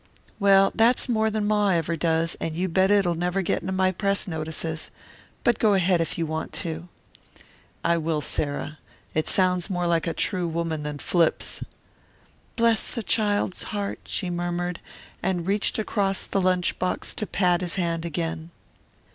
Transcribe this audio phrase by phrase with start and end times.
[0.39, 3.91] "Well, that's more than Ma ever does, and you bet it'll never get into my
[3.91, 4.89] press notices.
[5.43, 6.87] But go ahead if you want to."
[7.85, 8.79] "I will, Sarah.
[9.13, 11.63] It sounds more like a true woman than 'Flips.'"
[12.55, 14.79] "Bless the child's heart," she murmured,
[15.21, 18.49] and reached across the lunch box to pat his hand again.